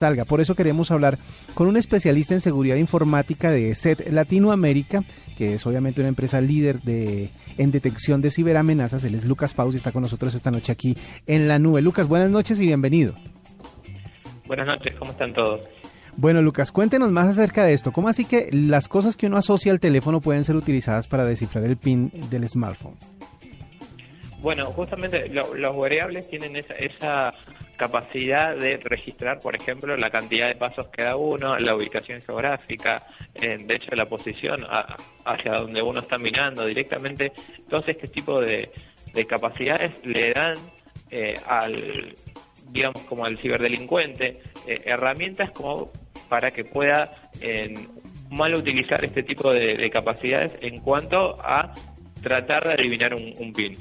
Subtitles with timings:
[0.00, 0.24] salga.
[0.24, 1.18] Por eso queremos hablar
[1.52, 5.04] con un especialista en seguridad informática de SET Latinoamérica,
[5.36, 9.04] que es obviamente una empresa líder de, en detección de ciberamenazas.
[9.04, 11.82] Él es Lucas Paus y está con nosotros esta noche aquí en la nube.
[11.82, 13.12] Lucas, buenas noches y bienvenido.
[14.46, 15.68] Buenas noches, ¿cómo están todos?
[16.16, 17.92] Bueno, Lucas, cuéntenos más acerca de esto.
[17.92, 21.64] ¿Cómo así que las cosas que uno asocia al teléfono pueden ser utilizadas para descifrar
[21.64, 22.96] el PIN del smartphone?
[24.40, 27.34] Bueno, justamente los variables tienen esa,
[27.80, 33.02] capacidad de registrar, por ejemplo, la cantidad de pasos que da uno, la ubicación geográfica,
[33.32, 34.66] de hecho la posición
[35.24, 37.32] hacia donde uno está mirando directamente.
[37.70, 38.70] Todos este tipo de,
[39.26, 40.58] capacidades le dan
[41.10, 42.14] eh, al,
[42.68, 45.90] digamos, como al ciberdelincuente eh, herramientas como
[46.28, 47.30] para que pueda
[48.28, 51.74] mal utilizar este tipo de capacidades en cuanto a
[52.20, 53.76] tratar de adivinar un, PIN.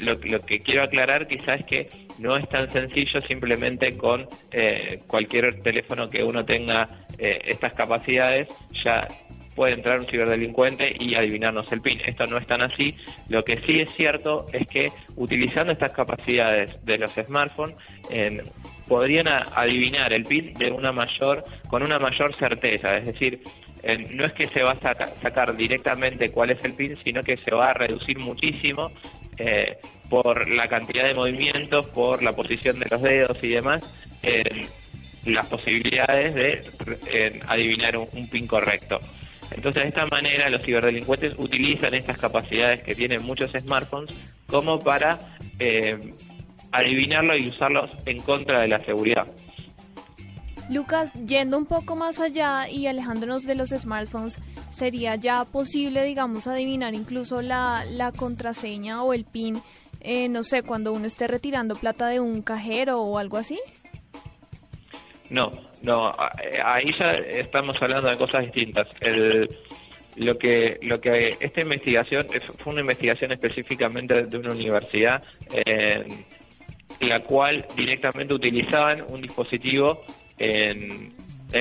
[0.00, 1.88] lo, que quiero aclarar quizás es que
[2.18, 6.88] no es tan sencillo simplemente con eh, cualquier teléfono que uno tenga
[7.18, 8.48] eh, estas capacidades,
[8.84, 9.06] ya
[9.54, 12.00] puede entrar un ciberdelincuente y adivinarnos el PIN.
[12.04, 12.94] Esto no es tan así.
[13.28, 17.74] Lo que sí es cierto es que utilizando estas capacidades de los smartphones,
[18.86, 22.98] podrían adivinar el PIN de una mayor, con una mayor certeza.
[22.98, 23.40] Es decir,
[24.10, 27.54] no es que se va a sacar directamente cuál es el PIN, sino que se
[27.54, 28.90] va a reducir muchísimo
[29.38, 29.76] eh,
[30.08, 33.82] por la cantidad de movimientos, por la posición de los dedos y demás,
[35.24, 39.00] las posibilidades de adivinar un, PIN correcto.
[39.50, 44.14] Entonces, de esta manera, los ciberdelincuentes utilizan estas capacidades que tienen muchos smartphones
[44.46, 46.14] como para eh,
[46.72, 49.26] adivinarlo y usarlos en contra de la seguridad.
[50.68, 54.40] Lucas, yendo un poco más allá y alejándonos de los smartphones,
[54.74, 59.62] ¿sería ya posible, digamos, adivinar incluso la, contraseña o el PIN,
[60.06, 63.58] eh, no sé, cuando uno esté retirando plata de un cajero o algo así?
[65.28, 65.50] No,
[65.82, 66.12] no,
[66.64, 68.88] ahí ya estamos hablando de cosas distintas.
[70.16, 72.26] lo que lo que esta investigación
[72.58, 76.24] fue una investigación específicamente de una universidad en
[77.00, 80.02] la cual directamente utilizaban un dispositivo
[80.38, 81.14] en,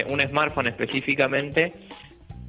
[0.07, 1.71] un smartphone específicamente,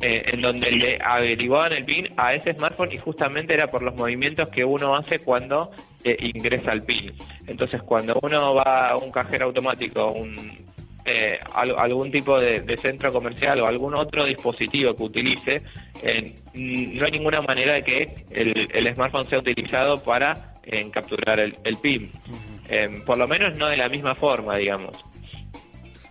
[0.03, 3.95] eh, en donde le averiguaban el PIN a ese smartphone y justamente era por los
[3.95, 5.71] movimientos que uno hace cuando
[6.05, 7.15] eh, ingresa al PIN.
[7.47, 10.67] Entonces, cuando uno va a un cajero automático, un,
[11.07, 15.63] eh, algún tipo de, centro comercial o algún otro dispositivo que utilice,
[16.53, 20.53] no hay ninguna manera de que el, smartphone sea utilizado para
[20.93, 22.11] capturar el, PIN.
[23.07, 25.03] por lo menos no de la misma forma, digamos.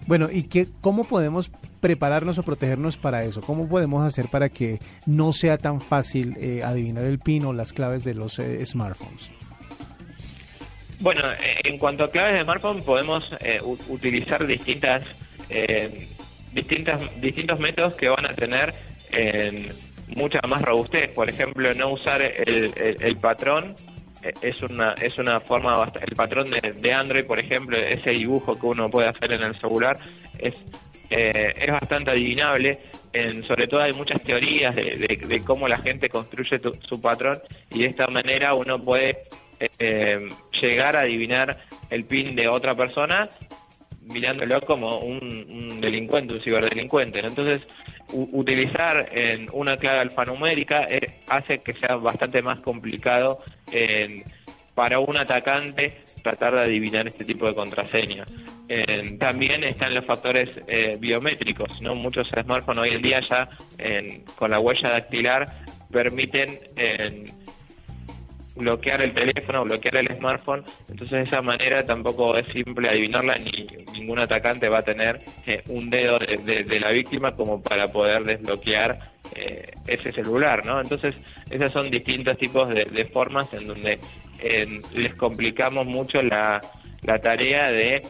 [0.08, 1.52] Bueno, ¿y qué, cómo podemos
[1.86, 3.42] prepararnos o protegernos para eso?
[3.42, 7.74] ¿Cómo podemos hacer para que no sea tan fácil eh, adivinar el PIN o las
[7.74, 9.32] claves de los eh, smartphones?
[11.00, 13.32] Bueno, eh, en cuanto a claves de smartphone, podemos
[13.88, 15.04] utilizar distintas,
[16.54, 18.74] distintas, distintos métodos que van a tener
[20.16, 21.10] mucha más robustez.
[21.10, 23.76] Por ejemplo, no usar el, el patrón
[24.42, 28.90] es una es una forma el patrón de, Android por ejemplo ese dibujo que uno
[28.90, 30.00] puede hacer en el celular
[30.40, 30.56] es
[31.10, 32.80] eh, es bastante adivinable
[33.14, 37.40] en, sobre todo hay muchas teorías de, cómo la gente construye su patrón
[37.72, 39.24] y de esta manera uno puede
[39.80, 40.30] eh,
[40.62, 41.58] llegar a adivinar
[41.90, 43.30] el pin de otra persona
[44.02, 47.20] mirándolo como un, delincuente, un ciberdelincuente.
[47.20, 47.64] Entonces,
[48.12, 53.40] utilizar en una clave alfanumérica eh, hace que sea bastante más complicado
[54.76, 57.56] para un atacante tratar de adivinar este tipo de
[58.68, 59.18] contraseña.
[59.20, 61.96] también están los factores eh, biométricos, ¿no?
[61.96, 63.50] Muchos smartphones hoy en día ya
[64.36, 66.60] con la huella dactilar permiten
[68.56, 73.68] bloquear el teléfono, bloquear el smartphone, entonces de esa manera tampoco es simple adivinarla, ni
[73.94, 79.12] ningún atacante va a tener eh, un dedo de, la víctima como para poder desbloquear
[79.36, 80.80] eh, ese celular, ¿no?
[80.80, 81.16] Entonces
[81.50, 84.00] esos son distintos tipos de, formas en donde
[84.94, 86.62] les complicamos mucho la,
[87.06, 88.02] la tarea de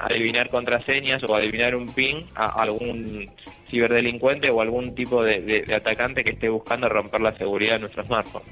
[0.00, 3.30] adivinar contraseñas o adivinar un PIN a algún
[3.68, 8.42] ciberdelincuente o algún tipo de atacante que esté buscando romper la seguridad de nuestro smartphone.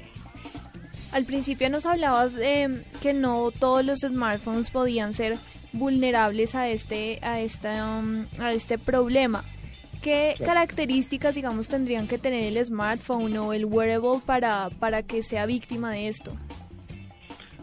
[1.11, 5.37] Al principio nos hablabas de que no todos los smartphones podían ser
[5.73, 9.43] vulnerables a este, a esta, um, a este problema.
[10.01, 15.45] ¿Qué características, digamos, tendrían que tener el smartphone o el wearable para, para que sea
[15.45, 16.33] víctima de esto?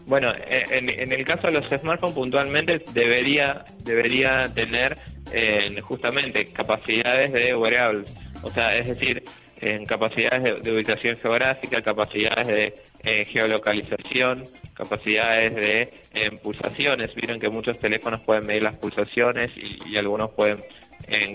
[0.07, 4.97] Bueno, en, el caso de los smartphones puntualmente debería, debería tener
[5.33, 8.15] eh, justamente capacidades de wearables.
[8.41, 9.23] O sea, es decir,
[9.59, 17.13] en capacidades de, ubicación geográfica, capacidades de eh, geolocalización, capacidades de eh, pulsaciones.
[17.13, 20.63] Vieron que muchos teléfonos pueden medir las pulsaciones y, algunos pueden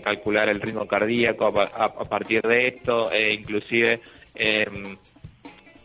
[0.02, 4.00] calcular el ritmo cardíaco a, partir de esto, e inclusive
[4.34, 4.96] em,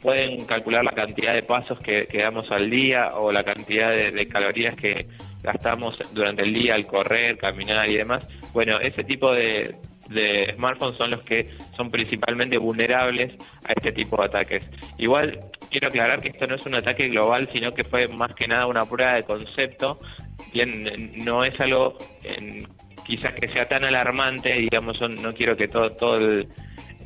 [0.08, 4.74] pueden calcular la cantidad de pasos que, damos al día o la cantidad de, calorías
[4.78, 5.06] que
[5.44, 8.26] gastamos durante el día al correr, caminar y demás.
[8.54, 9.76] Bueno, ese tipo de,
[10.08, 13.34] de smartphones son los que son principalmente vulnerables
[13.66, 14.64] a este tipo de ataques.
[14.98, 18.48] Igual quiero aclarar que esto no es un ataque global, sino que fue más que
[18.48, 20.00] nada una prueba de concepto.
[20.54, 21.98] Bien, no es algo
[23.06, 26.46] quizás que sea tan alarmante, digamos, no quiero que todo, todo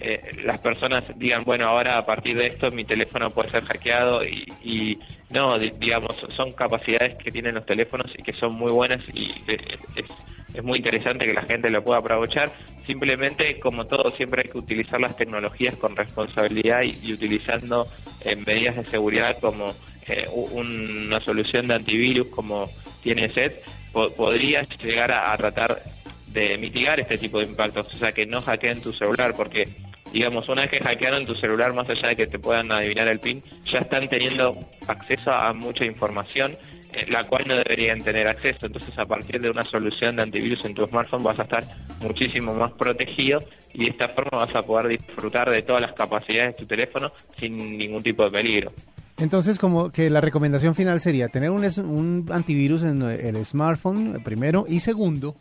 [0.02, 4.24] eh, las personas digan, bueno, ahora a partir de esto mi teléfono puede ser hackeado
[4.24, 5.00] y,
[5.30, 10.06] no, digamos, son capacidades que tienen los teléfonos y que son muy buenas y es,
[10.54, 12.52] es muy interesante que la gente lo pueda aprovechar.
[12.86, 17.88] Simplemente, como todo, siempre hay que utilizar las tecnologías con responsabilidad y, utilizando
[18.22, 19.74] eh, medidas de seguridad como
[20.08, 22.70] eh, una solución de antivirus como
[23.04, 25.82] tiene SET, podría llegar a, tratar
[26.28, 29.68] de mitigar este tipo de impactos, o sea, que no hackeen tu celular, porque
[30.12, 33.20] digamos, una vez que hackearon tu celular, más allá de que te puedan adivinar el
[33.20, 36.58] PIN, ya están teniendo acceso a mucha información
[36.94, 38.66] eh, la cual no deberían tener acceso.
[38.66, 41.64] Entonces, a partir de una solución de antivirus en tu smartphone vas a estar
[42.02, 43.40] muchísimo más protegido
[43.74, 47.14] y de esta forma vas a poder disfrutar de todas las capacidades de tu teléfono
[47.40, 48.74] sin ningún tipo de peligro.
[49.20, 54.66] Entonces, como que la recomendación final sería tener un, un antivirus en el smartphone, primero,
[54.68, 55.36] y segundo,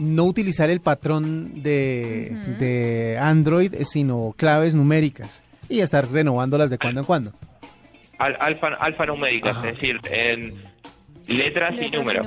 [0.00, 7.00] no utilizar el patrón de, de Android, sino claves numéricas y estar renovándolas de cuando
[7.00, 7.32] en cuando.
[8.18, 10.54] alfa, alfanuméricas, es decir, en
[11.26, 12.26] letras, y números.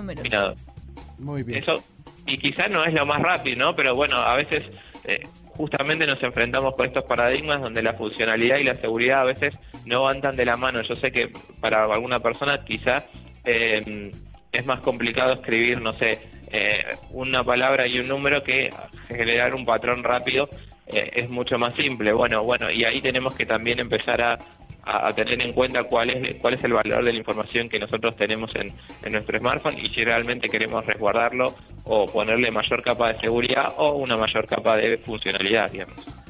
[1.20, 1.62] Muy bien.
[1.62, 1.84] Eso,
[2.26, 3.76] y quizás no es lo más rápido, ¿no?
[3.76, 4.64] Pero bueno, a veces
[5.04, 9.54] eh, justamente nos enfrentamos con estos paradigmas donde la funcionalidad y la seguridad a veces
[9.86, 10.82] no van tan de la mano.
[10.82, 13.04] Yo sé que para alguna persona quizás
[13.44, 14.12] eh,
[14.52, 16.20] es más complicado escribir, no sé,
[16.54, 18.70] eh, una palabra y un número que
[19.08, 20.48] generar un patrón rápido
[20.86, 22.14] es mucho más simple.
[22.14, 24.38] Bueno, bueno, y ahí tenemos que también empezar a,
[24.84, 28.16] a, tener en cuenta cuál es cuál es el valor de la información que nosotros
[28.16, 28.74] tenemos en,
[29.12, 31.56] nuestro smartphone y si realmente queremos resguardarlo
[31.86, 36.23] o ponerle mayor capa de seguridad o una mayor capa de funcionalidad, digamos.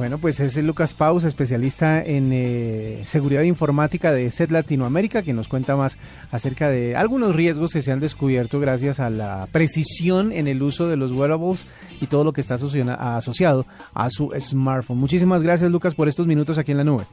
[0.00, 5.46] Bueno, pues es Lucas Paus, especialista en eh, seguridad informática de SET Latinoamérica, que nos
[5.46, 5.98] cuenta más
[6.30, 10.88] acerca de algunos riesgos que se han descubierto gracias a la precisión en el uso
[10.88, 11.66] de los wearables
[12.00, 14.96] y todo lo que está asociado a su smartphone.
[14.96, 17.04] Muchísimas gracias, Lucas, por estos minutos aquí en la nube.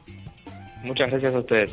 [0.82, 1.70] Muchas gracias a ustedes.